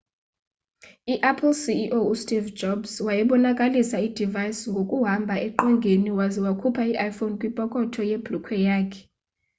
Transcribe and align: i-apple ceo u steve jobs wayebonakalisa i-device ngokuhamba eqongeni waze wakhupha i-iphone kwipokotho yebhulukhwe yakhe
i-apple 1.13 1.53
ceo 1.61 1.99
u 2.11 2.13
steve 2.21 2.49
jobs 2.59 2.91
wayebonakalisa 3.05 3.97
i-device 4.07 4.61
ngokuhamba 4.73 5.35
eqongeni 5.47 6.11
waze 6.19 6.39
wakhupha 6.45 6.81
i-iphone 6.93 7.33
kwipokotho 7.39 8.01
yebhulukhwe 8.09 8.55
yakhe 8.67 9.01